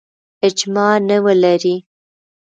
اجماع 0.47 0.93
نه 1.09 1.17
ولري. 1.25 1.75